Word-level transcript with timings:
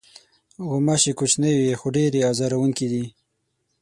غوماشې 0.67 1.11
کوچنۍ 1.19 1.53
وي، 1.57 1.73
خو 1.79 1.87
ډېرې 1.95 2.19
آزاروونکې 2.31 2.87
دي. 2.91 3.05